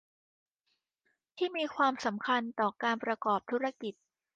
[1.37, 3.93] ที่มีความสำคัญต่อการประกอบธุรกิจ